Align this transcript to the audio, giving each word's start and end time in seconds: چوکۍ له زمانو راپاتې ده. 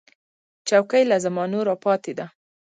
چوکۍ 0.67 1.03
له 1.11 1.17
زمانو 1.25 1.59
راپاتې 1.69 2.13
ده. 2.19 2.25